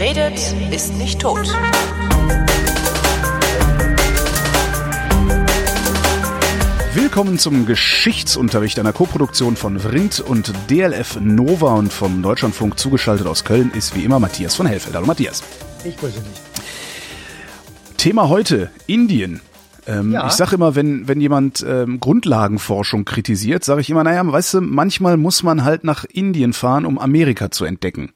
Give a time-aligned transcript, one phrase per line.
[0.00, 1.46] Wer redet, ist nicht tot.
[6.94, 13.44] Willkommen zum Geschichtsunterricht einer Koproduktion von Vrindt und DLF Nova und vom Deutschlandfunk zugeschaltet aus
[13.44, 14.96] Köln ist wie immer Matthias von Hellfeld.
[14.96, 15.42] Hallo Matthias.
[15.84, 16.40] Ich grüße dich.
[17.98, 19.42] Thema heute, Indien.
[19.86, 20.28] Ähm, Ja.
[20.28, 24.60] Ich sage immer, wenn, wenn jemand ähm, Grundlagenforschung kritisiert, sage ich immer, naja, weißt du,
[24.62, 28.14] manchmal muss man halt nach Indien fahren, um Amerika zu entdecken.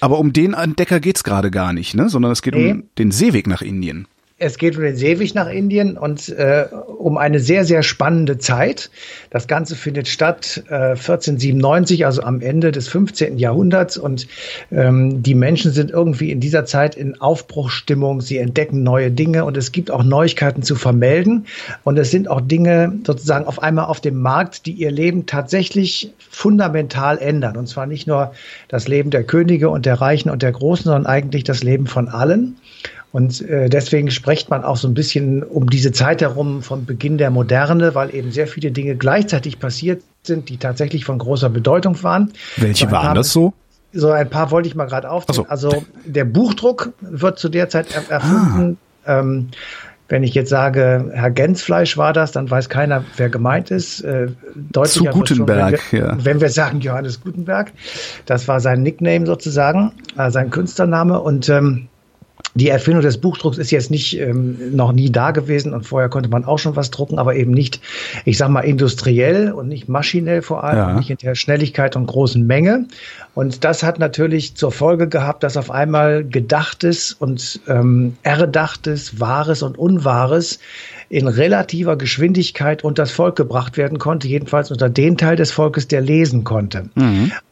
[0.00, 2.08] Aber um den Entdecker geht's gerade gar nicht, ne?
[2.08, 2.70] sondern es geht Nee.
[2.72, 4.06] um den Seeweg nach Indien.
[4.42, 6.64] Es geht um den Seeweg nach Indien und äh,
[6.96, 8.90] um eine sehr, sehr spannende Zeit.
[9.28, 13.36] Das Ganze findet statt äh, 1497, also am Ende des 15.
[13.36, 13.98] Jahrhunderts.
[13.98, 14.26] Und
[14.72, 18.22] ähm, die Menschen sind irgendwie in dieser Zeit in Aufbruchsstimmung.
[18.22, 21.44] Sie entdecken neue Dinge und es gibt auch Neuigkeiten zu vermelden.
[21.84, 26.14] Und es sind auch Dinge sozusagen auf einmal auf dem Markt, die ihr Leben tatsächlich
[26.30, 27.58] fundamental ändern.
[27.58, 28.32] Und zwar nicht nur
[28.68, 32.08] das Leben der Könige und der Reichen und der Großen, sondern eigentlich das Leben von
[32.08, 32.56] allen.
[33.12, 37.18] Und äh, deswegen spricht man auch so ein bisschen um diese Zeit herum vom Beginn
[37.18, 42.00] der Moderne, weil eben sehr viele Dinge gleichzeitig passiert sind, die tatsächlich von großer Bedeutung
[42.02, 42.32] waren.
[42.56, 43.52] Welche ein waren paar- das so?
[43.92, 45.44] So ein paar wollte ich mal gerade aufzählen.
[45.44, 45.50] So.
[45.50, 48.78] Also der Buchdruck wird zu der Zeit er erfunden.
[49.04, 49.18] Ah.
[49.18, 49.48] Ähm,
[50.08, 54.00] wenn ich jetzt sage, Herr Gensfleisch war das, dann weiß keiner, wer gemeint ist.
[54.00, 56.24] Äh, deutlicher Zu wird schon, Gutenberg, wenn wir, ja.
[56.24, 57.72] wenn wir sagen Johannes Gutenberg,
[58.26, 61.88] das war sein Nickname sozusagen, äh, sein Künstlername und ähm,
[62.54, 66.28] die Erfindung des Buchdrucks ist jetzt nicht ähm, noch nie da gewesen und vorher konnte
[66.28, 67.80] man auch schon was drucken, aber eben nicht,
[68.24, 70.92] ich sag mal, industriell und nicht maschinell vor allem, Ja.
[70.94, 72.86] nicht in der Schnelligkeit und großen Menge.
[73.34, 79.62] Und das hat natürlich zur Folge gehabt, dass auf einmal Gedachtes und ähm, Erdachtes, Wahres
[79.62, 80.58] und Unwahres
[81.08, 85.88] in relativer Geschwindigkeit unter das Volk gebracht werden konnte, jedenfalls unter den Teil des Volkes,
[85.88, 86.88] der lesen konnte.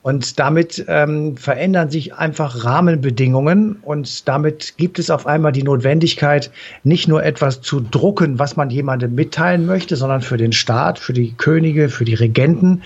[0.03, 6.51] Und damit ähm, verändern sich einfach Rahmenbedingungen und damit gibt es auf einmal die Notwendigkeit,
[6.85, 11.13] nicht nur etwas zu drucken, was man jemandem mitteilen möchte, sondern für den Staat, für
[11.13, 12.83] die Könige, für die Regenten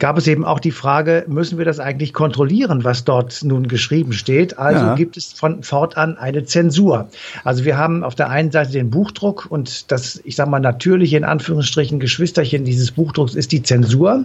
[0.00, 4.12] gab es eben auch die Frage, müssen wir das eigentlich kontrollieren, was dort nun geschrieben
[4.12, 4.58] steht?
[4.58, 4.94] Also Ja.
[4.94, 7.08] gibt es von fortan eine Zensur.
[7.44, 11.16] Also wir haben auf der einen Seite den Buchdruck und das, ich sage mal, natürliche
[11.16, 14.24] in Anführungsstrichen Geschwisterchen dieses Buchdrucks ist die Zensur.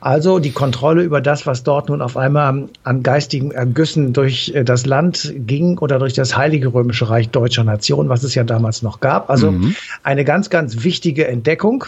[0.00, 4.64] Also die Kontrolle über das, was dort nun auf einmal an geistigen Ergüssen durch äh,
[4.64, 8.82] das Land ging oder durch das Heilige Römische Reich deutscher Nation, was es ja damals
[8.82, 9.30] noch gab.
[9.30, 9.54] Also
[10.02, 11.84] eine ganz, ganz wichtige Entdeckung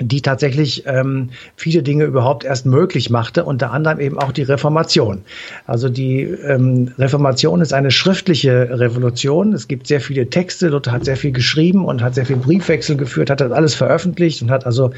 [0.00, 5.22] die tatsächlich ähm, viele Dinge überhaupt erst möglich machte, unter anderem eben auch die Reformation.
[5.66, 9.52] Also die ähm, Reformation ist eine schriftliche Revolution.
[9.52, 12.96] Es gibt sehr viele Texte, Luther hat sehr viel geschrieben und hat sehr viel Briefwechsel
[12.96, 14.90] geführt, hat das alles veröffentlicht und hat also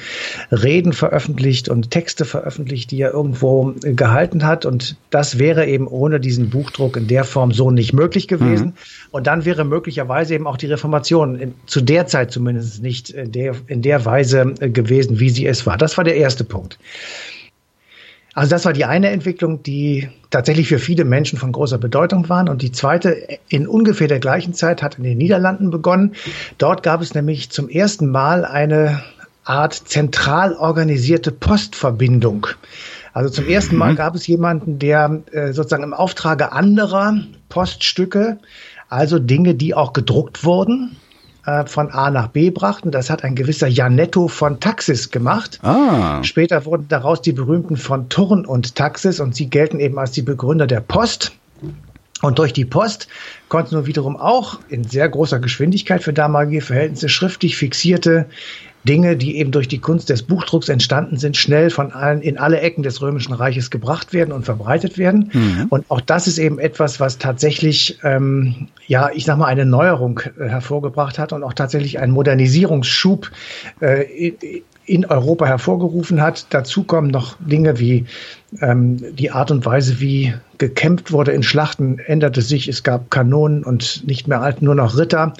[0.51, 4.65] Reden veröffentlicht und Texte veröffentlicht, die er irgendwo gehalten hat.
[4.67, 8.75] Und das wäre eben ohne diesen Buchdruck in der Form so nicht möglich gewesen.
[9.11, 13.33] Und dann wäre möglicherweise eben auch die Reformation in, zu der Zeit zumindest nicht in
[13.33, 15.79] der, in der Weise äh, gewesen, wie sie es war.
[15.79, 16.79] Das war der erste Punkt.
[18.35, 22.49] Also das war die eine Entwicklung, die tatsächlich für viele Menschen von großer Bedeutung waren.
[22.49, 26.15] Und die zweite in ungefähr der gleichen Zeit hat in den Niederlanden begonnen.
[26.57, 29.03] Dort gab es nämlich zum ersten Mal eine
[29.45, 32.47] Art zentral organisierte Postverbindung.
[33.13, 37.19] Also zum ersten Mal gab es jemanden, der äh, sozusagen im Auftrage anderer
[37.51, 38.39] Poststücke,
[38.89, 40.97] also Dinge, die auch gedruckt wurden,
[41.47, 42.91] äh, von A nach B brachten.
[42.91, 45.59] Das hat ein gewisser Janetto von Taxis gemacht.
[45.63, 50.13] Ah, Später wurden daraus die berühmten von Turn und Taxis und sie gelten eben als
[50.13, 51.33] die Begründer der Post.
[52.23, 53.09] Und durch die Post
[53.49, 58.27] konnten nun wiederum auch in sehr großer Geschwindigkeit für damalige Verhältnisse schriftlich fixierte
[58.89, 62.61] Dinge, die eben durch die Kunst des Buchdrucks entstanden sind, schnell von allen in alle
[62.61, 65.31] Ecken des Römischen Reiches gebracht werden und verbreitet werden.
[65.71, 70.21] Und auch das ist eben etwas, was tatsächlich, ähm, ja, ich sag mal, eine Neuerung
[70.39, 73.31] äh, hervorgebracht hat und auch tatsächlich einen Modernisierungsschub
[73.81, 76.47] äh, in, in Europa hervorgerufen hat.
[76.51, 78.07] Dazu kommen noch Dinge wie
[78.61, 82.69] ähm, die Art und Weise, wie gekämpft wurde in Schlachten, änderte sich.
[82.69, 85.35] Es gab Kanonen und nicht mehr alt, nur noch Ritter.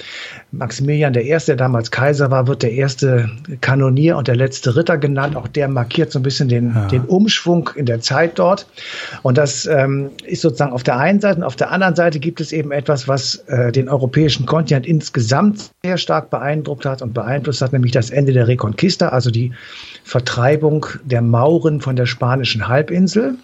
[0.51, 3.29] Maximilian I., der damals Kaiser war, wird der erste
[3.61, 5.37] Kanonier und der letzte Ritter genannt.
[5.37, 8.67] Auch der markiert so ein bisschen den, den Umschwung in der Zeit dort.
[9.21, 11.37] Und das ähm, ist sozusagen auf der einen Seite.
[11.37, 15.71] Und auf der anderen Seite gibt es eben etwas, was äh, den europäischen Kontinent insgesamt
[15.85, 19.53] sehr stark beeindruckt hat und beeinflusst hat, nämlich das Ende der Reconquista, also die
[20.03, 23.37] Vertreibung der Mauren von der spanischen Halbinsel.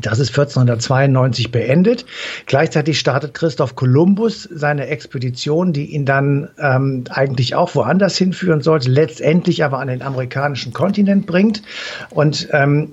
[0.00, 2.04] Das ist 1492 beendet.
[2.46, 8.90] Gleichzeitig startet Christoph Kolumbus seine Expedition, die ihn dann ähm, eigentlich auch woanders hinführen sollte,
[8.90, 11.62] letztendlich aber an den amerikanischen Kontinent bringt.
[12.10, 12.92] Und ähm,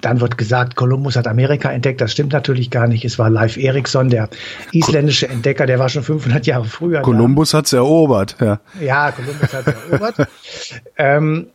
[0.00, 2.00] dann wird gesagt, Kolumbus hat Amerika entdeckt.
[2.00, 3.04] Das stimmt natürlich gar nicht.
[3.04, 4.28] Es war Leif Erikson, der
[4.72, 7.02] isländische Entdecker, der war schon 500 Jahre früher.
[7.02, 8.60] Kolumbus hat es erobert, ja.
[8.80, 10.28] Ja, Kolumbus hat es erobert.
[10.96, 11.48] ähm,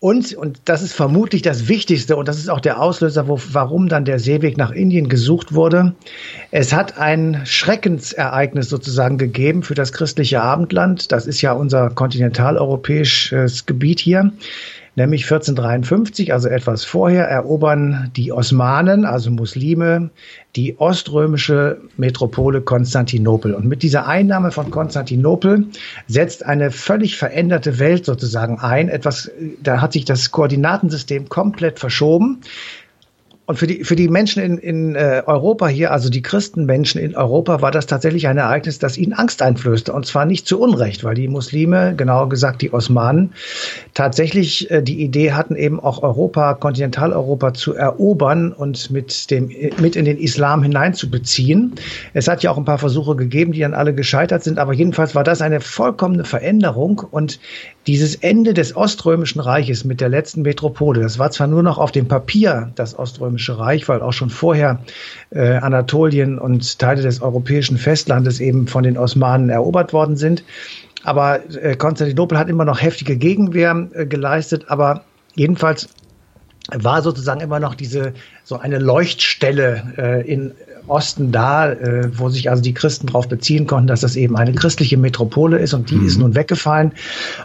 [0.00, 3.90] und, und das ist vermutlich das Wichtigste und das ist auch der Auslöser, wo, warum
[3.90, 5.94] dann der Seeweg nach Indien gesucht wurde.
[6.50, 11.12] Es hat ein Schreckensereignis sozusagen gegeben für das christliche Abendland.
[11.12, 14.32] Das ist ja unser kontinentaleuropäisches Gebiet hier
[14.96, 20.10] nämlich 1453, also etwas vorher, erobern die Osmanen, also Muslime,
[20.56, 23.54] die oströmische Metropole Konstantinopel.
[23.54, 25.66] Und mit dieser Einnahme von Konstantinopel
[26.06, 28.88] setzt eine völlig veränderte Welt sozusagen ein.
[28.88, 29.30] Etwas,
[29.62, 32.40] da hat sich das Koordinatensystem komplett verschoben.
[33.50, 37.16] Und für die, für die Menschen in, in äh, Europa hier, also die Christenmenschen in
[37.16, 39.92] Europa, war das tatsächlich ein Ereignis, das ihnen Angst einflößte.
[39.92, 43.32] Und zwar nicht zu Unrecht, weil die Muslime, genauer gesagt die Osmanen,
[43.92, 49.50] tatsächlich äh, die Idee hatten, eben auch Europa, Kontinentaleuropa zu erobern und mit, dem,
[49.80, 51.72] mit in den Islam hineinzubeziehen.
[52.14, 54.60] Es hat ja auch ein paar Versuche gegeben, die dann alle gescheitert sind.
[54.60, 57.00] Aber jedenfalls war das eine vollkommene Veränderung.
[57.10, 57.40] Und
[57.86, 61.92] dieses Ende des Oströmischen Reiches mit der letzten Metropole, das war zwar nur noch auf
[61.92, 64.80] dem Papier das Oströmische Reich, weil auch schon vorher
[65.30, 70.44] äh, Anatolien und Teile des europäischen Festlandes eben von den Osmanen erobert worden sind.
[71.04, 75.04] Aber äh, Konstantinopel hat immer noch heftige Gegenwehr äh, geleistet, aber
[75.34, 75.88] jedenfalls
[76.72, 78.12] war sozusagen immer noch diese
[78.44, 80.52] so eine Leuchtstelle äh, in
[80.90, 84.52] Osten da, äh, wo sich also die Christen darauf beziehen konnten, dass das eben eine
[84.52, 86.06] christliche Metropole ist und die mhm.
[86.06, 86.92] ist nun weggefallen.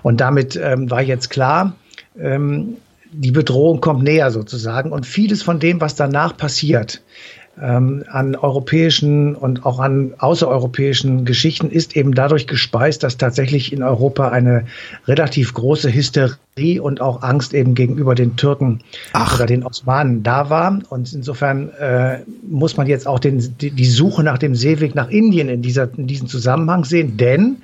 [0.04, 1.76] Und damit ähm, war jetzt klar,
[2.20, 2.78] ähm,
[3.12, 4.92] die Bedrohung kommt näher sozusagen.
[4.92, 7.02] Und vieles von dem, was danach passiert,
[7.62, 13.84] ähm, an europäischen und auch an außereuropäischen Geschichten ist eben dadurch gespeist, dass tatsächlich in
[13.84, 14.66] Europa eine
[15.08, 18.82] relativ große Hysterie und auch Angst eben gegenüber den Türken
[19.14, 19.36] Ach.
[19.36, 20.80] oder den Osmanen da war.
[20.90, 25.10] Und insofern äh, muss man jetzt auch den, die, die Suche nach dem Seeweg nach
[25.10, 27.58] Indien in, dieser, in diesem Zusammenhang sehen, denn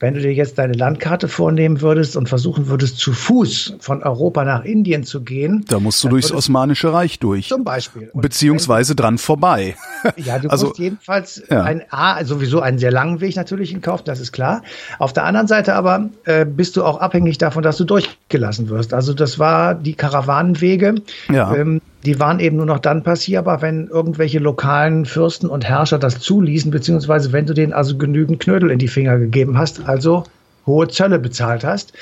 [0.00, 4.44] wenn du dir jetzt deine Landkarte vornehmen würdest und versuchen würdest, zu Fuß von Europa
[4.44, 5.64] nach Indien zu gehen.
[5.68, 7.48] Da musst du durchs Osmanische Reich durch.
[7.48, 8.10] Zum Beispiel.
[8.12, 9.76] Und Beziehungsweise dran vorbei.
[10.16, 11.62] Ja, du also, musst jedenfalls ja.
[11.62, 14.62] ein, A, sowieso einen sehr langen Weg natürlich in Kauf, das ist klar.
[14.98, 18.94] Auf der anderen Seite aber äh, bist du auch abhängig davon, dass du durchgelassen wirst.
[18.94, 20.96] Also das war die Karawanenwege.
[21.28, 21.54] Ja.
[21.54, 26.20] Ähm, die waren eben nur noch dann passierbar, wenn irgendwelche lokalen Fürsten und Herrscher das
[26.20, 30.24] zuließen, beziehungsweise wenn du denen also genügend Knödel in die Finger gegeben hast, also
[30.66, 31.92] hohe Zölle bezahlt hast.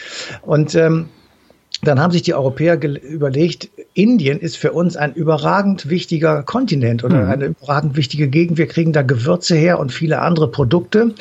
[0.43, 1.09] Und ähm,
[1.83, 7.25] dann haben sich die Europäer überlegt, Indien ist für uns ein überragend wichtiger Kontinent oder
[7.25, 7.31] mhm.
[7.31, 8.57] eine überragend wichtige Gegend.
[8.57, 11.15] Wir kriegen da Gewürze her und viele andere Produkte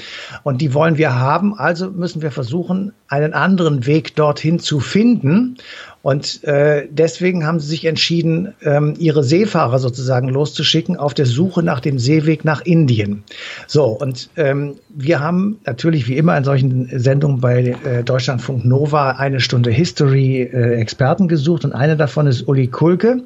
[0.43, 1.57] und die wollen wir haben.
[1.57, 5.57] Also müssen wir versuchen, einen anderen Weg dorthin zu finden.
[6.05, 11.63] Und äh, deswegen haben sie sich entschieden, ähm, ihre Seefahrer sozusagen loszuschicken auf der Suche
[11.63, 13.23] nach dem Seeweg nach Indien.
[13.65, 19.13] So, und ähm, wir haben natürlich wie immer in solchen Sendungen bei äh, Deutschlandfunk Nova
[19.13, 23.23] eine Stunde History-Experten äh, gesucht und einer davon ist Uli Kulke.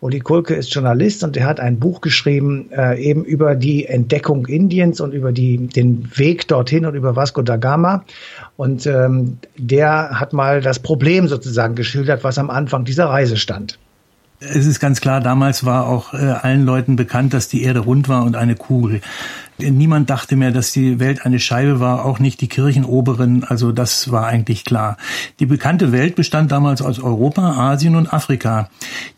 [0.00, 4.46] Uli Kulke ist Journalist und er hat ein Buch geschrieben äh, eben über die Entdeckung
[4.46, 8.06] Indiens und über die, den Weg dorthin und über Vasco da Gama.
[8.62, 13.76] Und ähm, der hat mal das Problem sozusagen geschildert, was am Anfang dieser Reise stand.
[14.38, 18.08] Es ist ganz klar, damals war auch äh, allen Leuten bekannt, dass die Erde rund
[18.08, 19.00] war und eine Kugel.
[19.70, 24.10] Niemand dachte mehr, dass die Welt eine Scheibe war, auch nicht die Kirchenoberen, also das
[24.10, 24.96] war eigentlich klar.
[25.40, 28.68] Die bekannte Welt bestand damals aus Europa, Asien und Afrika.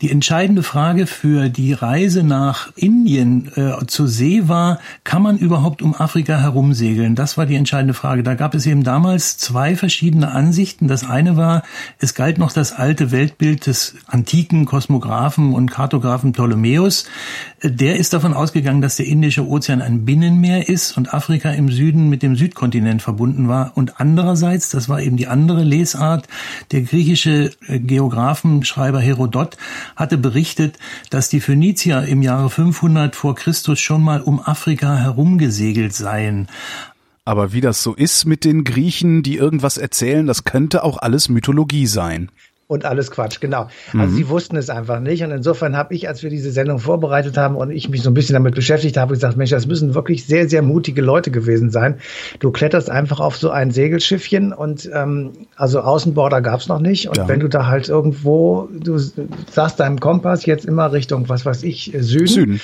[0.01, 5.81] Die entscheidende Frage für die Reise nach Indien äh, zur See war, kann man überhaupt
[5.81, 7.15] um Afrika herumsegeln?
[7.15, 8.23] Das war die entscheidende Frage.
[8.23, 10.87] Da gab es eben damals zwei verschiedene Ansichten.
[10.87, 11.63] Das eine war,
[11.99, 17.05] es galt noch das alte Weltbild des antiken Kosmographen und Kartografen Ptolemäus.
[17.67, 22.09] Der ist davon ausgegangen, dass der Indische Ozean ein Binnenmeer ist und Afrika im Süden
[22.09, 23.71] mit dem Südkontinent verbunden war.
[23.73, 26.27] Und andererseits, das war eben die andere Lesart,
[26.71, 29.57] der griechische äh, Geographenschreiber Herodot
[29.95, 30.77] hatte berichtet,
[31.09, 36.47] dass die Phönizier im Jahre 500 vor Christus schon mal um Afrika herumgesegelt seien.
[37.23, 41.29] Aber wie das so ist mit den Griechen, die irgendwas erzählen, das könnte auch alles
[41.29, 42.29] Mythologie sein
[42.67, 43.67] und alles Quatsch, genau.
[43.93, 44.15] Also mhm.
[44.15, 45.23] sie wussten es einfach nicht.
[45.23, 48.15] Und insofern habe ich, als wir diese Sendung vorbereitet haben und ich mich so ein
[48.15, 51.99] bisschen damit beschäftigt habe, gesagt, Mensch, das müssen wirklich sehr, sehr mutige Leute gewesen sein.
[52.39, 57.07] Du kletterst einfach auf so ein Segelschiffchen und ähm, also Außenborder gab's noch nicht.
[57.07, 57.27] Und ja.
[57.27, 61.91] wenn du da halt irgendwo, du sagst deinem Kompass jetzt immer Richtung, was weiß ich,
[61.99, 62.27] Süden.
[62.27, 62.61] Süden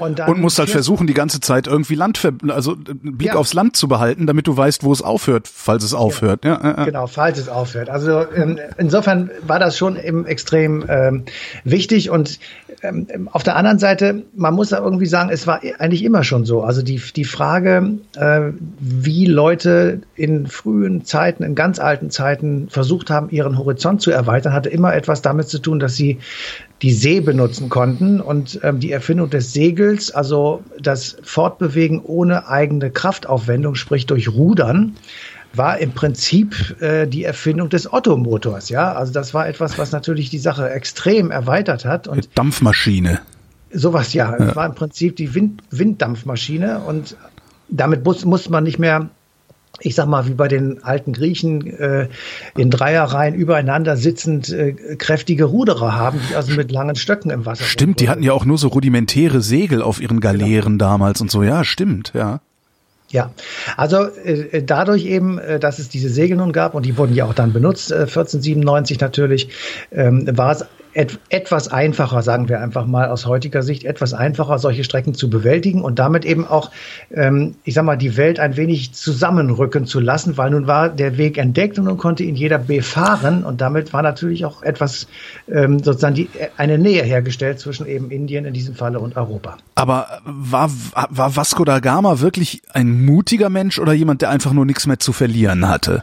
[0.00, 3.34] Und, dann und musst halt versuchen, die ganze Zeit irgendwie Land, also Blick ja.
[3.34, 6.44] aufs Land zu behalten, damit du weißt, wo es aufhört, falls es aufhört.
[6.44, 7.90] Ja, ja, Genau, falls es aufhört.
[7.90, 11.24] Also ähm, insofern war das schon eben extrem ähm,
[11.64, 12.38] wichtig und
[12.82, 16.44] ähm, auf der anderen Seite, man muss da irgendwie sagen, es war eigentlich immer schon
[16.44, 16.62] so.
[16.62, 23.10] Also die, die Frage, äh, wie Leute in frühen Zeiten, in ganz alten Zeiten versucht
[23.10, 26.18] haben, ihren Horizont zu erweitern, hatte immer etwas damit zu tun, dass sie
[26.82, 32.90] die See benutzen konnten und ähm, die Erfindung des Segels, also das Fortbewegen ohne eigene
[32.90, 34.96] Kraftaufwendung, sprich durch Rudern,
[35.54, 38.68] war im Prinzip äh, die Erfindung des Ottomotors.
[38.68, 42.08] Ja, also das war etwas, was natürlich die Sache extrem erweitert hat.
[42.08, 43.20] Und Dampfmaschine.
[43.72, 44.36] Sowas, ja.
[44.38, 44.56] ja.
[44.56, 47.16] war im Prinzip die Wind Winddampfmaschine und
[47.68, 49.10] damit muss, muss man nicht mehr
[49.82, 52.08] ich sag mal, wie bei den alten Griechen äh,
[52.56, 57.64] in Dreierreihen übereinander sitzend äh, kräftige Ruderer haben, die also mit langen Stöcken im Wasser
[57.64, 60.90] Stimmt, die hatten ja auch nur so rudimentäre Segel auf ihren Galeeren genau.
[60.90, 61.42] damals und so.
[61.42, 62.40] Ja, stimmt, ja.
[63.10, 63.32] Ja,
[63.76, 67.24] also äh, dadurch eben, äh, dass es diese Segel nun gab und die wurden ja
[67.24, 69.48] auch dann benutzt, äh, 1497 natürlich,
[69.90, 74.58] ähm, war es et etwas einfacher, sagen wir einfach mal aus heutiger Sicht, etwas einfacher,
[74.58, 76.70] solche Strecken zu bewältigen und damit eben auch,
[77.12, 81.16] ähm, ich sag mal, die Welt ein wenig zusammenrücken zu lassen, weil nun war der
[81.16, 85.06] Weg entdeckt und nun konnte ihn jeder befahren und damit war natürlich auch etwas
[85.48, 89.56] ähm, sozusagen die, eine Nähe hergestellt zwischen eben Indien in diesem Falle und Europa.
[89.74, 90.70] Aber war,
[91.08, 94.98] war Vasco da Gama wirklich ein mutiger Mensch oder jemand, der einfach nur nichts mehr
[94.98, 96.02] zu verlieren hatte?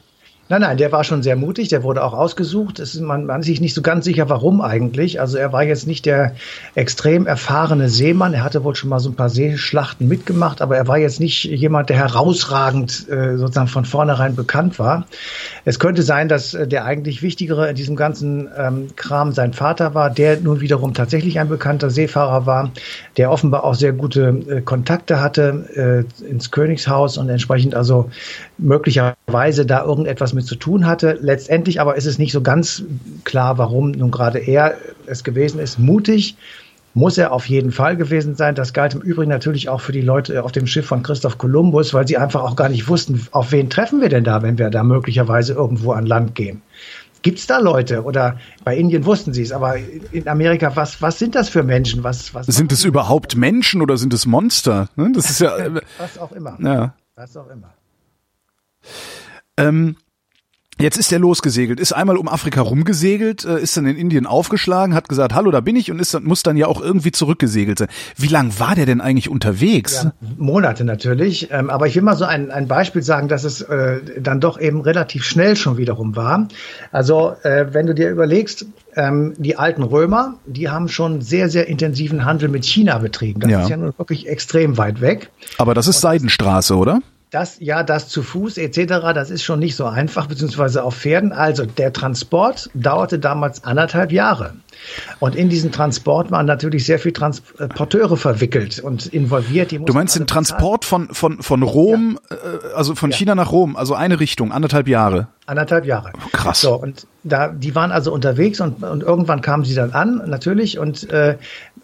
[0.50, 2.80] Nein, nein, der war schon sehr mutig, der wurde auch ausgesucht.
[2.80, 5.20] Es ist, man, man ist sich nicht so ganz sicher, warum eigentlich.
[5.20, 6.36] Also er war jetzt nicht der
[6.74, 8.34] extrem erfahrene Seemann.
[8.34, 11.44] Er hatte wohl schon mal so ein paar Seeschlachten mitgemacht, aber er war jetzt nicht
[11.44, 15.06] jemand, der herausragend äh, sozusagen von vornherein bekannt war.
[15.66, 19.96] Es könnte sein, dass äh, der eigentlich Wichtigere in diesem ganzen ähm, Kram sein Vater
[19.96, 22.72] war, der nun wiederum tatsächlich ein bekannter Seefahrer war,
[23.18, 28.10] der offenbar auch sehr gute äh, Kontakte hatte äh, ins Königshaus und entsprechend also
[28.58, 31.18] möglicherweise da irgendetwas mit zu tun hatte.
[31.22, 32.84] Letztendlich aber ist es nicht so ganz
[33.26, 35.78] klar, warum nun gerade er es gewesen ist.
[35.80, 36.38] Mutig
[36.94, 38.56] muss er auf jeden Fall gewesen sein.
[38.56, 41.94] Das galt im Übrigen natürlich auch für die Leute auf dem Schiff von Christoph Kolumbus,
[41.94, 44.70] weil sie einfach auch gar nicht wussten, auf wen treffen wir denn da, wenn wir
[44.70, 46.62] da möglicherweise irgendwo an Land gehen.
[47.22, 48.04] Gibt es da Leute?
[48.04, 49.76] Oder bei Indien wussten sie es, aber
[50.12, 52.04] in Amerika, was, was sind das für Menschen?
[52.04, 54.90] Was, was sind es überhaupt Menschen oder sind es Monster?
[54.96, 55.52] Ne, das ist ja.
[55.98, 56.58] was auch immer.
[56.62, 56.96] Ja.
[57.16, 57.74] Was auch immer.
[59.58, 59.98] Ähm,
[60.80, 64.94] Jetzt ist er losgesegelt, ist einmal um Afrika rumgesegelt, äh, ist dann in Indien aufgeschlagen,
[64.94, 67.80] hat gesagt, hallo, da bin ich und ist dann, muss dann ja auch irgendwie zurückgesegelt
[67.80, 67.88] sein.
[68.16, 70.04] Wie lang war der denn eigentlich unterwegs?
[70.04, 73.62] Ja, Monate natürlich, ähm, aber ich will mal so ein, ein Beispiel sagen, dass es
[73.62, 76.48] äh, dann doch eben relativ schnell schon wiederum war.
[76.92, 81.68] Also äh, wenn du dir überlegst, ähm, die alten Römer, die haben schon sehr, sehr
[81.68, 83.40] intensiven Handel mit China betrieben.
[83.40, 83.62] Das ja.
[83.64, 85.32] ist ja nun wirklich extrem weit weg.
[85.58, 87.00] Aber das ist Seidenstraße, oder?
[87.30, 91.34] Das, ja, das zu Fuß etc., das ist schon nicht so einfach, beziehungsweise auf Pferden.
[91.34, 94.54] Also der Transport dauerte damals anderthalb Jahre.
[95.20, 99.72] Und in diesen Transport waren natürlich sehr viele Transporteure verwickelt und involviert.
[99.72, 102.36] du meinst den Transport von, von, von Rom, ja.
[102.38, 103.18] Äh, also von ja.
[103.18, 105.28] China nach Rom, also eine Richtung, anderthalb Jahre?
[105.48, 106.12] Anderthalb Jahre.
[106.14, 106.60] Oh, krass.
[106.60, 110.78] So, und da, die waren also unterwegs und, und irgendwann kamen sie dann an, natürlich,
[110.78, 111.38] und äh,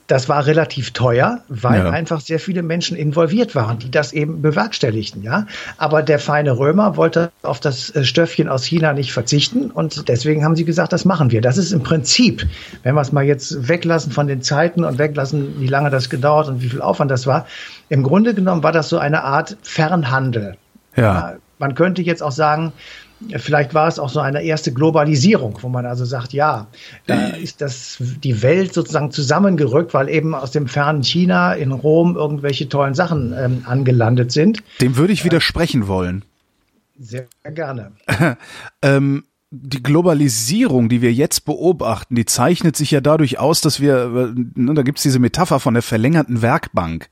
[0.07, 1.89] das war relativ teuer, weil ja.
[1.89, 5.47] einfach sehr viele Menschen involviert waren, die das eben bewerkstelligten, ja.
[5.77, 10.43] Aber der feine Römer wollte auf das äh, Stöffchen aus China nicht verzichten und deswegen
[10.43, 11.39] haben sie gesagt, das machen wir.
[11.39, 12.45] Das ist im Prinzip,
[12.83, 16.49] wenn wir es mal jetzt weglassen von den Zeiten und weglassen, wie lange das gedauert
[16.49, 17.47] und wie viel Aufwand das war,
[17.87, 20.57] im Grunde genommen war das so eine Art Fernhandel.
[20.97, 21.03] Ja.
[21.03, 22.73] ja man könnte jetzt auch sagen,
[23.37, 26.67] Vielleicht war es auch so eine erste Globalisierung, wo man also sagt, ja,
[27.05, 32.15] da ist das die Welt sozusagen zusammengerückt, weil eben aus dem fernen China in Rom
[32.15, 34.63] irgendwelche tollen Sachen ähm, angelandet sind.
[34.81, 36.23] Dem würde ich widersprechen wollen.
[36.99, 37.91] Sehr gerne.
[38.81, 39.23] ähm,
[39.55, 44.59] die Globalisierung, die wir jetzt beobachten, die zeichnet sich ja dadurch aus, dass wir, äh,
[44.59, 47.09] ne, da gibt's diese Metapher von der verlängerten Werkbank.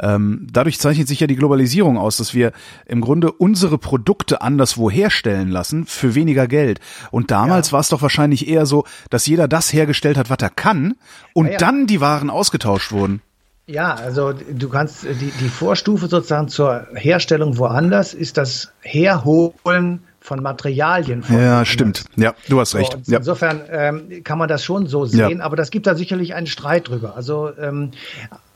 [0.00, 2.52] Ähm, dadurch zeichnet sich ja die Globalisierung aus, dass wir
[2.86, 6.80] im Grunde unsere Produkte anderswo herstellen lassen für weniger Geld.
[7.10, 7.72] Und damals ja.
[7.74, 10.94] war es doch wahrscheinlich eher so, dass jeder das hergestellt hat, was er kann,
[11.32, 13.20] und ja, dann die Waren ausgetauscht wurden.
[13.66, 20.42] Ja, also du kannst die, die Vorstufe sozusagen zur Herstellung woanders ist das Herholen von
[20.42, 21.22] Materialien.
[21.22, 22.04] Von ja, stimmt.
[22.16, 22.92] Ja, du hast recht.
[23.02, 23.18] So, ja.
[23.18, 25.44] Insofern ähm, kann man das schon so sehen, ja.
[25.44, 27.14] aber das gibt da sicherlich einen Streit drüber.
[27.16, 27.90] Also ähm,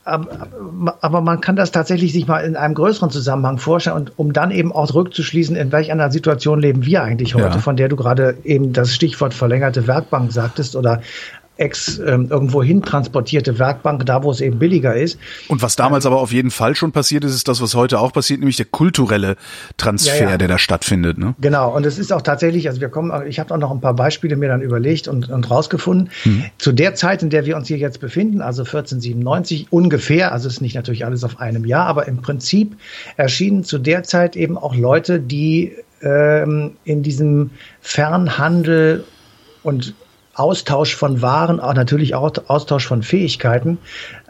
[0.05, 4.49] aber man kann das tatsächlich sich mal in einem größeren Zusammenhang vorstellen und um dann
[4.49, 7.59] eben auch rückzuschließen, in welch einer Situation leben wir eigentlich heute, ja.
[7.59, 11.01] von der du gerade eben das Stichwort verlängerte Werkbank sagtest oder
[11.59, 15.19] ex ähm, irgendwo hin transportierte Werkbank, da wo es eben billiger ist.
[15.47, 18.13] Und was damals aber auf jeden Fall schon passiert ist, ist das, was heute auch
[18.13, 19.35] passiert, nämlich der kulturelle
[19.77, 20.37] Transfer, ja, ja.
[20.37, 21.17] der da stattfindet.
[21.17, 21.35] Ne?
[21.39, 23.93] Genau, und es ist auch tatsächlich, also wir kommen, ich habe auch noch ein paar
[23.93, 26.09] Beispiele mir dann überlegt und, und rausgefunden.
[26.25, 26.45] Mhm.
[26.57, 30.61] Zu der Zeit, in der wir uns hier jetzt befinden, also 1497 ungefähr, also ist
[30.61, 32.75] nicht natürlich alles auf einem Jahr, aber im Prinzip
[33.17, 37.51] erschienen zu der Zeit eben auch Leute, die ähm, in diesem
[37.81, 39.03] Fernhandel
[39.63, 39.93] und
[40.39, 43.77] Austausch von Waren, auch natürlich auch Austausch von Fähigkeiten,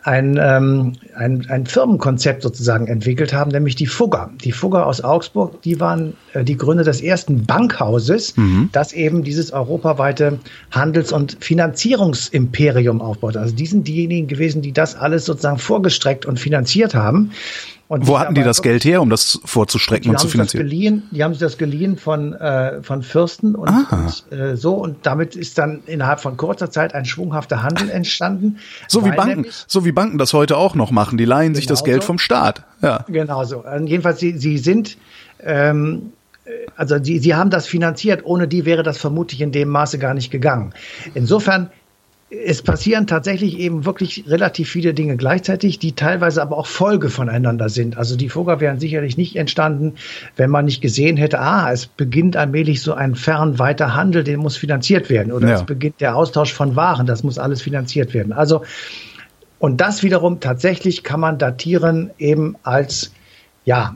[0.04, 4.32] ein, ähm, ein, ein Firmenkonzept sozusagen entwickelt haben, nämlich die Fugger.
[4.44, 8.70] Die Fugger aus Augsburg, die waren äh, die Gründer des ersten Bankhauses, mhm.
[8.72, 10.40] das eben dieses europaweite
[10.72, 13.38] Handels- und Finanzierungsimperium aufbaut.
[13.38, 17.32] Also die sind diejenigen gewesen, die das alles sozusagen vorgestreckt und finanziert haben.
[17.90, 20.64] Und Wo hatten die das Geld her, um das vorzustrecken und zu finanzieren?
[20.64, 24.76] Geliehen, die haben sich das geliehen von, äh, von Fürsten und, und äh, so.
[24.76, 28.60] Und damit ist dann innerhalb von kurzer Zeit ein schwunghafter Handel entstanden.
[28.88, 31.18] So wie Banken, so wie Banken das heute auch noch machen.
[31.18, 32.64] Die leihen sich das Geld vom Staat.
[32.84, 33.06] Ja.
[33.08, 33.66] Genau so.
[33.66, 34.96] Und jedenfalls, sie, sie sind
[35.44, 36.12] ähm,
[36.76, 40.14] also sie, sie haben das finanziert, ohne die wäre das vermutlich in dem Maße gar
[40.14, 40.74] nicht gegangen.
[41.14, 41.70] Insofern
[42.32, 47.70] es passieren tatsächlich eben wirklich relativ viele Dinge gleichzeitig, die teilweise aber auch Folge voneinander
[47.70, 47.98] sind.
[47.98, 49.96] Also die Fugger wären sicherlich nicht entstanden,
[50.36, 54.58] wenn man nicht gesehen hätte, ah, es beginnt allmählich so ein fernweiter Handel, den muss
[54.58, 55.32] finanziert werden.
[55.32, 55.56] Oder ja.
[55.56, 58.32] es beginnt der Austausch von Waren, das muss alles finanziert werden.
[58.32, 58.64] Also,
[59.58, 63.12] und das wiederum tatsächlich kann man datieren eben als,
[63.66, 63.96] ja,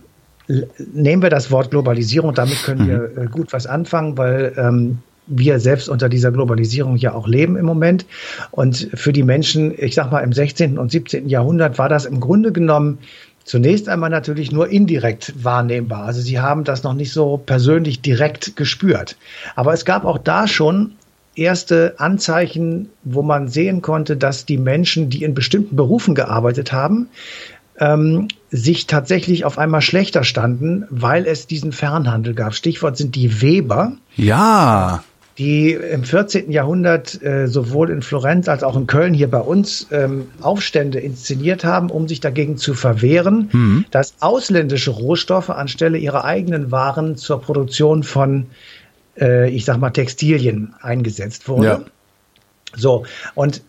[0.91, 2.87] nehmen wir das Wort Globalisierung, damit können mhm.
[2.87, 7.55] wir äh, gut was anfangen, weil ähm, wir selbst unter dieser Globalisierung ja auch leben
[7.55, 8.05] im Moment.
[8.51, 10.77] Und für die Menschen, ich sag mal, im 16.
[10.77, 11.29] und 17.
[11.29, 12.99] Jahrhundert war das im Grunde genommen
[13.43, 16.05] zunächst einmal natürlich nur indirekt wahrnehmbar.
[16.05, 19.17] Also sie haben das noch nicht so persönlich direkt gespürt.
[19.55, 20.93] Aber es gab auch da schon
[21.35, 27.09] erste Anzeichen, wo man sehen konnte, dass die Menschen, die in bestimmten Berufen gearbeitet haben,
[27.79, 32.53] ähm, sich tatsächlich auf einmal schlechter standen, weil es diesen Fernhandel gab.
[32.53, 33.93] Stichwort sind die Weber.
[34.15, 35.03] Ja
[35.37, 36.51] die im 14.
[36.51, 41.63] Jahrhundert äh, sowohl in Florenz als auch in Köln hier bei uns ähm, Aufstände inszeniert
[41.63, 43.85] haben, um sich dagegen zu verwehren, mhm.
[43.89, 48.47] dass ausländische Rohstoffe anstelle ihrer eigenen Waren zur Produktion von,
[49.19, 51.63] äh, ich sag mal, Textilien eingesetzt wurden.
[51.63, 51.81] Ja.
[52.75, 53.61] So, und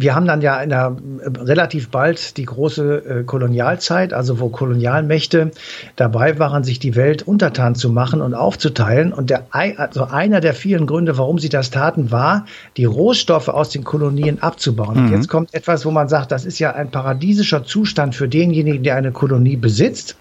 [0.00, 0.96] wir haben dann ja in der,
[1.40, 5.50] relativ bald die große äh, Kolonialzeit, also wo Kolonialmächte
[5.96, 9.12] dabei waren, sich die Welt untertan zu machen und aufzuteilen.
[9.12, 13.70] Und der, also einer der vielen Gründe, warum sie das taten, war, die Rohstoffe aus
[13.70, 14.98] den Kolonien abzubauen.
[14.98, 15.06] Mhm.
[15.06, 18.84] Und jetzt kommt etwas, wo man sagt, das ist ja ein paradiesischer Zustand für denjenigen,
[18.84, 20.16] der eine Kolonie besitzt.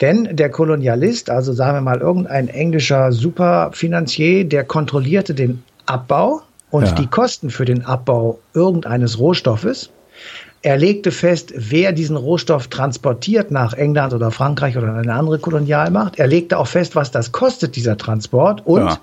[0.00, 6.86] Denn der Kolonialist, also sagen wir mal irgendein englischer Superfinanzier, der kontrollierte den Abbau und
[6.86, 6.92] ja.
[6.92, 9.90] die Kosten für den Abbau irgendeines Rohstoffes.
[10.62, 16.18] Er legte fest, wer diesen Rohstoff transportiert nach England oder Frankreich oder eine andere Kolonialmacht.
[16.18, 18.66] Er legte auch fest, was das kostet, dieser Transport.
[18.66, 18.98] Und ja.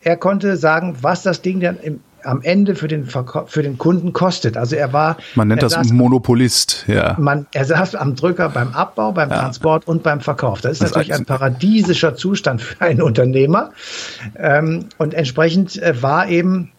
[0.00, 4.12] er konnte sagen, was das Ding dann im, am Ende für den, für den Kunden
[4.12, 4.56] kostet.
[4.56, 5.16] Also er war.
[5.34, 7.14] Man nennt das saß, Monopolist, ja.
[7.18, 9.38] Man, er saß am Drücker beim Abbau, beim ja.
[9.38, 10.60] Transport und beim Verkauf.
[10.60, 13.70] Das ist das natürlich ein paradiesischer Zustand für einen Unternehmer.
[14.38, 16.72] Ähm, und entsprechend äh, war eben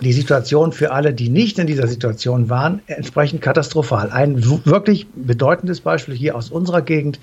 [0.00, 4.10] die Situation für alle, die nicht in dieser Situation waren, entsprechend katastrophal.
[4.10, 7.20] Ein wirklich bedeutendes Beispiel hier aus unserer Gegend,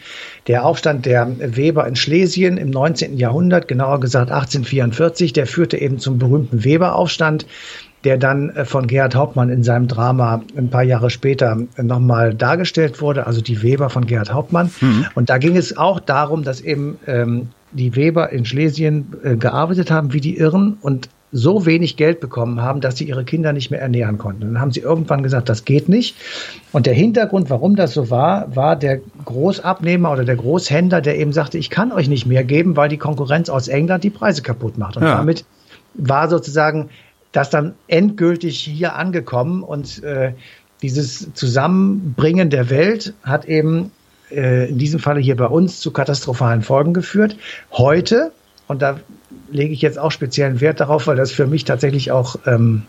[0.47, 3.17] der Aufstand der Weber in Schlesien im 19.
[3.17, 7.45] Jahrhundert, genauer gesagt 1844, der führte eben zum berühmten Weberaufstand
[8.03, 13.01] der dann äh, von Gerhard Hauptmann in seinem Drama ein paar Jahre später nochmal dargestellt
[13.01, 14.71] wurde, also die Weber von Gerhard Hauptmann.
[14.79, 15.07] Mhm.
[15.15, 19.91] Und da ging es auch darum, dass eben ähm, die Weber in Schlesien äh, gearbeitet
[19.91, 23.69] haben wie die Irren und so wenig Geld bekommen haben, dass sie ihre Kinder nicht
[23.69, 24.41] mehr ernähren konnten.
[24.41, 26.15] dann haben sie irgendwann gesagt, das geht nicht.
[26.71, 31.33] Und der Hintergrund, warum das so war, war der Großabnehmer oder der Großhändler, der eben
[31.33, 34.77] sagte, ich kann euch nicht mehr geben, weil die Konkurrenz aus England die Preise kaputt
[34.77, 34.95] macht.
[34.95, 35.17] Und ja.
[35.17, 35.45] damit
[35.95, 36.89] war sozusagen
[37.33, 40.31] das dann endgültig hier angekommen und äh,
[40.81, 43.91] dieses Zusammenbringen der Welt hat eben
[44.31, 47.37] äh, in diesem Falle hier bei uns zu katastrophalen Folgen geführt.
[47.71, 48.31] Heute,
[48.67, 48.99] und da
[49.51, 52.83] lege ich jetzt auch speziellen Wert darauf, weil das für mich tatsächlich auch ähm,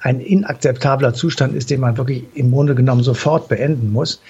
[0.00, 4.20] ein inakzeptabler Zustand ist, den man wirklich im Grunde genommen sofort beenden muss.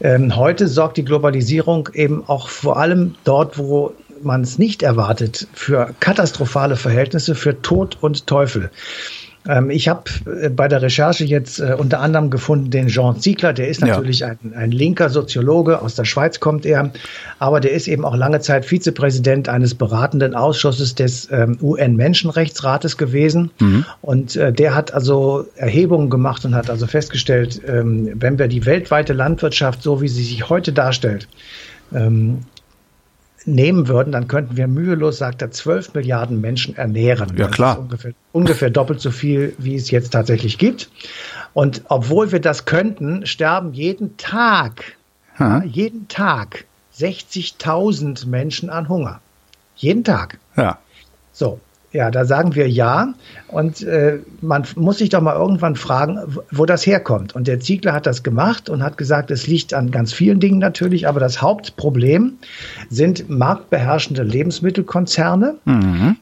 [0.00, 5.46] Ähm, heute sorgt die Globalisierung eben auch vor allem dort, wo man es nicht erwartet,
[5.52, 8.70] für katastrophale Verhältnisse, für Tod und Teufel.
[9.48, 10.04] Ähm, ich habe
[10.40, 14.20] äh, bei der Recherche jetzt äh, unter anderem gefunden den Jean Ziegler, der ist natürlich
[14.20, 14.28] ja.
[14.28, 16.90] ein, ein linker Soziologe, aus der Schweiz kommt er,
[17.38, 23.50] aber der ist eben auch lange Zeit Vizepräsident eines beratenden Ausschusses des ähm, UN-Menschenrechtsrates gewesen.
[23.58, 23.84] Mhm.
[24.02, 28.66] Und äh, der hat also Erhebungen gemacht und hat also festgestellt, ähm, wenn wir die
[28.66, 31.28] weltweite Landwirtschaft, so wie sie sich heute darstellt,
[31.94, 32.40] ähm,
[33.46, 37.36] nehmen würden, dann könnten wir mühelos, sagt er, 12 Milliarden Menschen ernähren.
[37.36, 37.78] Ja, klar.
[37.78, 40.90] ungefähr, ungefähr doppelt so viel, wie es jetzt tatsächlich gibt.
[41.52, 44.96] Und obwohl wir das könnten, sterben jeden Tag,
[45.38, 46.64] ja, jeden Tag
[46.98, 49.20] 60.000 Menschen an Hunger.
[49.76, 50.38] Jeden Tag.
[50.56, 50.78] Ja.
[51.32, 51.60] So.
[51.92, 53.14] Ja, da sagen wir ja.
[53.48, 56.18] Und äh, man muss sich doch mal irgendwann fragen,
[56.50, 57.34] wo das herkommt.
[57.34, 60.58] Und der Ziegler hat das gemacht und hat gesagt, es liegt an ganz vielen Dingen
[60.58, 62.34] natürlich, aber das Hauptproblem
[62.90, 65.56] sind marktbeherrschende Lebensmittelkonzerne.
[65.64, 66.16] Mhm.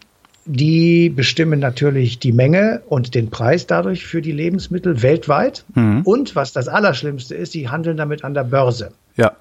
[0.46, 5.64] Die bestimmen natürlich die Menge und den Preis dadurch für die Lebensmittel weltweit.
[5.74, 6.02] Mhm.
[6.02, 8.92] Und was das Allerschlimmste ist, die handeln damit an der Börse.
[9.16, 9.32] Ja.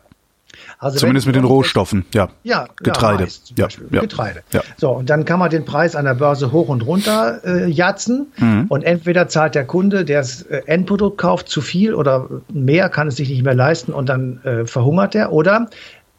[0.84, 2.28] Also Zumindest mit den Rohstoffen, ja.
[2.44, 3.28] Ja, Getreide.
[3.56, 4.44] Ja, ja, Getreide.
[4.52, 4.62] Ja.
[4.76, 8.28] So, und dann kann man den Preis an der Börse hoch und runter äh, jatzen.
[8.38, 8.66] Mhm.
[8.68, 13.08] Und entweder zahlt der Kunde, der das äh, Endprodukt kauft, zu viel oder mehr, kann
[13.08, 15.32] es sich nicht mehr leisten und dann äh, verhungert er.
[15.32, 15.70] Oder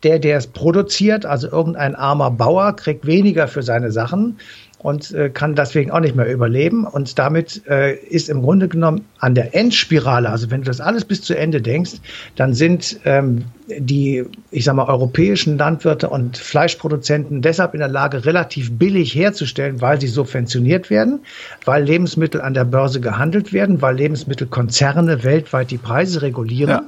[0.04, 4.36] der, der es produziert, also irgendein armer Bauer, kriegt weniger für seine Sachen
[4.84, 6.86] und äh, kann deswegen auch nicht mehr überleben.
[6.86, 11.06] Und damit äh, ist im Grunde genommen an der Endspirale, also wenn du das alles
[11.06, 11.92] bis zu Ende denkst,
[12.36, 18.26] dann sind ähm, die, ich sag mal, europäischen Landwirte und Fleischproduzenten deshalb in der Lage,
[18.26, 21.20] relativ billig herzustellen, weil sie subventioniert werden,
[21.64, 26.70] weil Lebensmittel an der Börse gehandelt werden, weil Lebensmittelkonzerne weltweit die Preise regulieren.
[26.70, 26.82] Ja.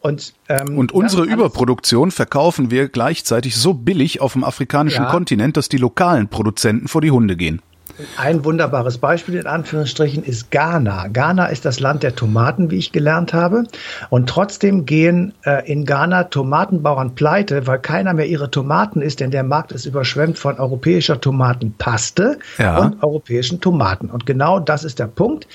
[0.00, 5.10] Und, ähm, und unsere Überproduktion verkaufen wir gleichzeitig so billig auf dem afrikanischen ja.
[5.10, 7.60] Kontinent, dass die lokalen Produzenten vor die Hunde gehen.
[8.16, 11.08] Ein wunderbares Beispiel in Anführungsstrichen ist Ghana.
[11.08, 13.64] Ghana ist das Land der Tomaten, wie ich gelernt habe.
[14.08, 19.32] Und trotzdem gehen äh, in Ghana Tomatenbauern pleite, weil keiner mehr ihre Tomaten isst, denn
[19.32, 22.78] der Markt ist überschwemmt von europäischer Tomatenpaste ja.
[22.78, 24.10] und europäischen Tomaten.
[24.10, 25.48] Und genau das ist der Punkt.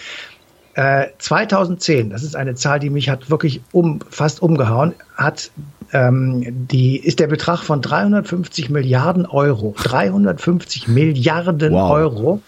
[0.75, 5.51] 2010, äh, das ist eine Zahl, die mich hat wirklich um, fast umgehauen, hat
[5.91, 11.91] ähm, die ist der Betrag von 350 Milliarden Euro, 350 Milliarden wow.
[11.91, 12.41] Euro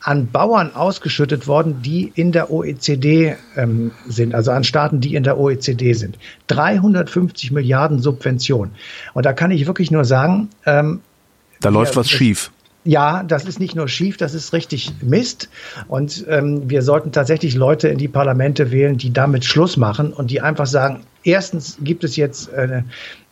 [0.00, 5.24] an Bauern ausgeschüttet worden, die in der OECD ähm, sind, also an Staaten, die in
[5.24, 6.18] der OECD sind.
[6.48, 8.72] 350 Milliarden Subventionen.
[9.14, 11.00] Und da kann ich wirklich nur sagen, ähm,
[11.60, 12.50] da läuft was schief
[12.84, 15.48] ja, das ist nicht nur schief, das ist richtig Mist.
[15.88, 20.30] Und ähm, wir sollten tatsächlich Leute in die Parlamente wählen, die damit Schluss machen und
[20.30, 22.84] die einfach sagen, erstens gibt es jetzt eine,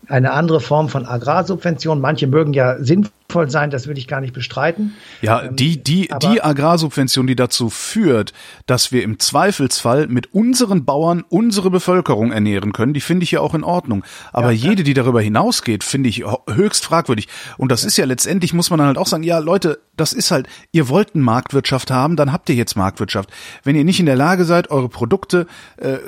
[0.07, 2.01] eine andere Form von Agrarsubvention.
[2.01, 3.13] Manche mögen ja sinnvoll
[3.51, 4.95] sein, das will ich gar nicht bestreiten.
[5.23, 8.33] Ja, ähm, die, die, die Agrarsubvention, die dazu führt,
[8.67, 13.41] dass wir im Zweifelsfall mit unseren Bauern unsere Bevölkerung ernähren können, die finde ich ja
[13.41, 14.05] auch in Ordnung.
[14.33, 17.29] Aber ja, jede, die darüber hinausgeht, finde ich höchst fragwürdig.
[17.57, 17.89] Und das ja.
[17.89, 20.89] ist ja letztendlich, muss man dann halt auch sagen, ja, Leute, das ist halt, ihr
[20.89, 23.31] wollt eine Marktwirtschaft haben, dann habt ihr jetzt Marktwirtschaft.
[23.65, 25.99] Wenn ihr nicht in der Lage seid, eure Produkte äh,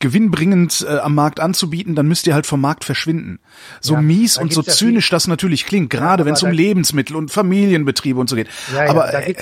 [0.00, 3.38] gewinnbringend äh, am Markt anzubieten, dann müsst ihr halt vom Markt verschwinden.
[3.80, 7.30] So ja, mies und so zynisch das natürlich klingt, gerade wenn es um Lebensmittel und
[7.30, 8.48] Familienbetriebe und so geht.
[8.74, 9.34] Ja, aber da äh,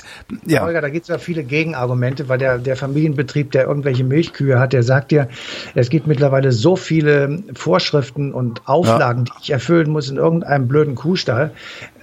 [0.46, 0.62] ja.
[0.62, 4.72] Holger, da gibt es ja viele Gegenargumente, weil der, der Familienbetrieb, der irgendwelche Milchkühe hat,
[4.72, 5.28] der sagt dir,
[5.74, 10.94] es gibt mittlerweile so viele Vorschriften und Auflagen, die ich erfüllen muss in irgendeinem blöden
[10.94, 11.52] Kuhstall,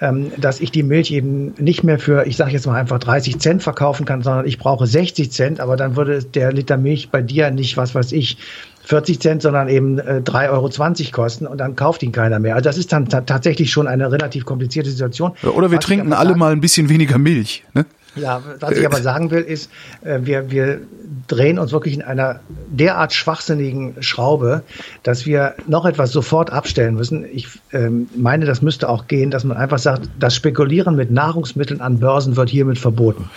[0.02, 3.40] ähm, dass ich die Milch eben nicht mehr für, ich sage jetzt mal einfach 30
[3.40, 7.22] Cent verkaufen kann, sondern ich brauche 60 Cent, aber dann würde der Liter Milch bei
[7.22, 8.38] dir nicht, was weiß ich,
[8.86, 12.56] 40 Cent, sondern eben äh, 3,20 Euro kosten und dann kauft ihn keiner mehr.
[12.56, 15.34] Also das ist dann tatsächlich schon eine relativ komplizierte Situation.
[15.44, 17.64] Oder wir trinken alle sagen, mal ein bisschen weniger Milch.
[17.74, 17.86] Ne?
[18.16, 19.70] Ja, was ich aber sagen will, ist,
[20.04, 20.80] äh, wir, wir
[21.28, 24.62] drehen uns wirklich in einer derart schwachsinnigen Schraube,
[25.04, 27.26] dass wir noch etwas sofort abstellen müssen.
[27.26, 31.82] Ich ähm, meine, das müsste auch gehen, dass man einfach sagt, das Spekulieren mit Nahrungsmitteln
[31.82, 33.30] an Börsen wird hiermit verboten.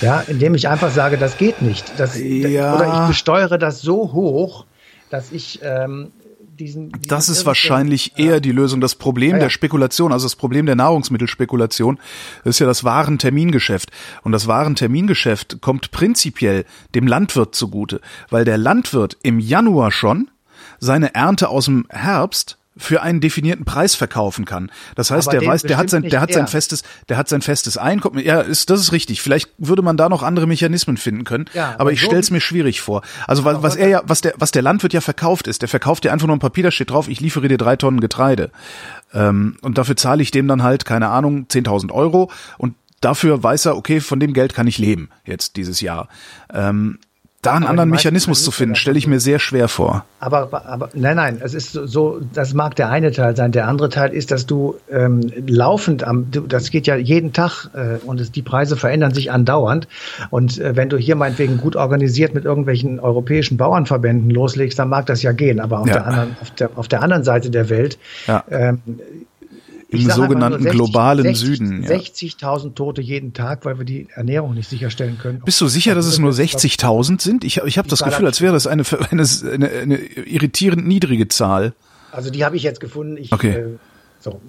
[0.00, 1.92] Ja, indem ich einfach sage, das geht nicht.
[1.98, 2.74] Das, ja.
[2.74, 4.64] Oder ich besteuere das so hoch,
[5.10, 6.12] dass ich ähm,
[6.58, 8.24] diesen, diesen das ist wahrscheinlich ja.
[8.24, 8.80] eher die Lösung.
[8.80, 9.42] Das Problem ja, ja.
[9.44, 11.98] der Spekulation, also das Problem der Nahrungsmittelspekulation,
[12.44, 13.90] ist ja das Warentermingeschäft.
[14.22, 20.30] Und das Warentermingeschäft kommt prinzipiell dem Landwirt zugute, weil der Landwirt im Januar schon
[20.80, 24.70] seine Ernte aus dem Herbst für einen definierten Preis verkaufen kann.
[24.94, 27.42] Das heißt, Aber der weiß, der hat sein, der hat sein festes, der hat sein
[27.42, 28.24] festes Einkommen.
[28.24, 29.20] Ja, ist, das ist richtig.
[29.20, 31.46] Vielleicht würde man da noch andere Mechanismen finden können.
[31.52, 33.02] Ja, aber ich so stelle es mir schwierig vor.
[33.26, 36.04] Also was, was er ja, was der, was der Landwirt ja verkauft ist, der verkauft
[36.04, 38.50] dir einfach nur ein Papier, da steht drauf, ich liefere dir drei Tonnen Getreide.
[39.12, 42.30] Ähm, und dafür zahle ich dem dann halt, keine Ahnung, 10.000 Euro.
[42.58, 46.08] Und dafür weiß er, okay, von dem Geld kann ich leben jetzt dieses Jahr.
[46.52, 46.98] Ähm,
[47.40, 50.04] da einen anderen Mechanismus zu finden, stelle ich mir sehr schwer vor.
[50.18, 53.52] Aber, aber nein, nein, es ist so, das mag der eine Teil sein.
[53.52, 57.70] Der andere Teil ist, dass du ähm, laufend am, du, das geht ja jeden Tag
[57.74, 59.86] äh, und es, die Preise verändern sich andauernd.
[60.30, 65.06] Und äh, wenn du hier meinetwegen gut organisiert mit irgendwelchen europäischen Bauernverbänden loslegst, dann mag
[65.06, 65.60] das ja gehen.
[65.60, 65.94] Aber auf, ja.
[65.94, 68.42] der, anderen, auf, der, auf der anderen Seite der Welt ja.
[68.50, 68.82] ähm,
[69.88, 71.82] im sogenannten 60, globalen 60, Süden.
[71.82, 71.90] Ja.
[71.90, 75.40] 60.000 Tote jeden Tag, weil wir die Ernährung nicht sicherstellen können.
[75.44, 77.44] Bist du sicher, dass es nur 60.000 sind?
[77.44, 81.72] Ich, ich habe das Gefühl, als wäre das eine, eine, eine, eine irritierend niedrige Zahl.
[82.12, 83.16] Also die habe ich jetzt gefunden.
[83.16, 83.50] Ich, okay.
[83.50, 83.78] Äh,
[84.20, 84.40] so,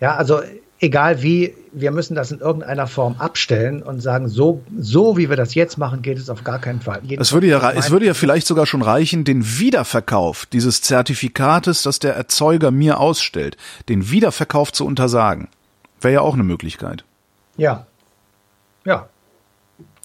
[0.00, 0.40] ja, also
[0.82, 5.36] egal wie, wir müssen das in irgendeiner Form abstellen und sagen, so, so wie wir
[5.36, 7.00] das jetzt machen, geht es auf gar keinen Fall.
[7.08, 12.00] es würde ja, es würde ja vielleicht sogar schon reichen, den Wiederverkauf dieses Zertifikates, das
[12.00, 13.56] der Erzeuger mir ausstellt,
[13.88, 15.48] den Wiederverkauf zu untersagen.
[16.00, 17.04] Wäre ja auch eine Möglichkeit.
[17.56, 17.86] Ja.
[18.84, 19.08] Ja.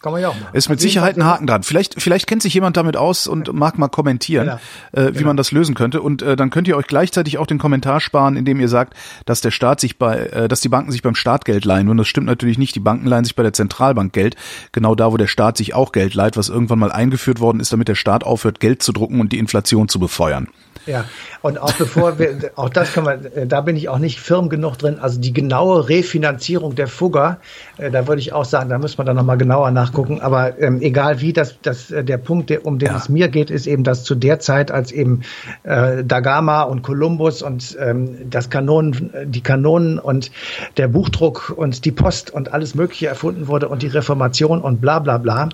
[0.02, 0.54] Kann man ja auch machen.
[0.54, 1.64] Ist mit Sicherheit ein Haken dran.
[1.64, 4.60] Vielleicht, vielleicht kennt sich jemand damit aus und mag mal kommentieren,
[4.94, 5.08] genau.
[5.08, 5.28] äh, wie genau.
[5.28, 6.02] man das lösen könnte.
[6.02, 8.94] Und äh, dann könnt ihr euch gleichzeitig auch den Kommentar sparen, indem ihr sagt,
[9.26, 11.90] dass der Staat sich bei, äh, dass die Banken sich beim Staat Geld leihen.
[11.90, 12.76] Und das stimmt natürlich nicht.
[12.76, 14.36] Die Banken leihen sich bei der Zentralbank Geld.
[14.72, 17.74] Genau da, wo der Staat sich auch Geld leiht, was irgendwann mal eingeführt worden ist,
[17.74, 20.48] damit der Staat aufhört, Geld zu drucken und die Inflation zu befeuern.
[20.88, 21.04] Ja,
[21.41, 24.47] und auch bevor wir, auch das kann man, äh, da bin ich auch nicht firm
[24.47, 25.00] genug drin.
[25.00, 27.39] Also die genaue Refinanzierung der Fugger,
[27.78, 30.21] äh, da würde ich auch sagen, da muss man dann nochmal genauer nachgucken.
[30.21, 32.97] Aber ähm, egal wie, das, das, äh, der Punkt, der, um den ja.
[32.97, 35.23] es mir geht, ist eben, dass zu der Zeit, als eben
[35.63, 40.32] äh, Dagama und Kolumbus und ähm, das Kanonen, die Kanonen und
[40.78, 45.00] der Buchdruck und die Post und alles Mögliche erfunden wurde und die Reformation und bla
[45.00, 45.50] bla bla,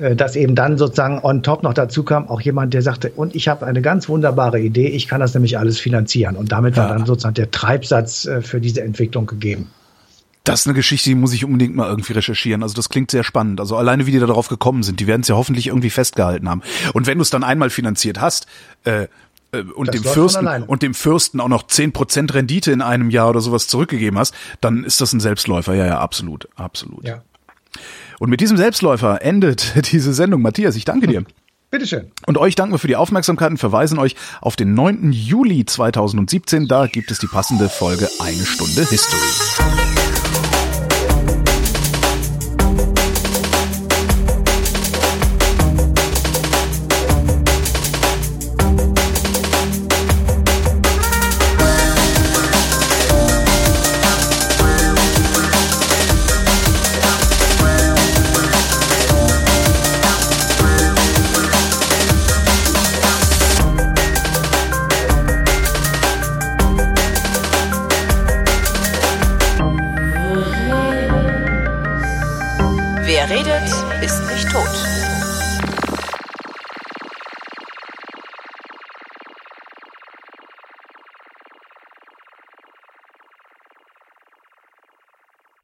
[0.00, 3.36] äh, dass eben dann sozusagen on top noch dazu kam, auch jemand, der sagte, und
[3.36, 6.36] ich habe eine ganz wunderbare Idee Idee, ich kann das nämlich alles finanzieren.
[6.36, 9.70] Und damit war dann sozusagen der Treibsatz äh, für diese Entwicklung gegeben.
[10.44, 12.62] Das ist eine Geschichte, die muss ich unbedingt mal irgendwie recherchieren.
[12.64, 13.60] Also das klingt sehr spannend.
[13.60, 16.48] Also alleine wie die da drauf gekommen sind, die werden es ja hoffentlich irgendwie festgehalten
[16.48, 16.62] haben.
[16.94, 18.46] Und wenn du es dann einmal finanziert hast,
[18.84, 19.06] äh,
[19.52, 23.10] äh und das dem Fürsten und dem Fürsten auch noch zehn Prozent Rendite in einem
[23.10, 25.74] Jahr oder sowas zurückgegeben hast, dann ist das ein Selbstläufer.
[25.74, 27.06] Ja, ja, absolut, absolut.
[27.06, 27.22] Ja.
[28.18, 30.42] Und mit diesem Selbstläufer endet diese Sendung.
[30.42, 31.24] Matthias, ich danke dir.
[31.72, 32.12] Bitteschön.
[32.26, 35.10] Und euch danken wir für die Aufmerksamkeit und verweisen euch auf den 9.
[35.10, 36.68] Juli 2017.
[36.68, 40.01] Da gibt es die passende Folge Eine Stunde History.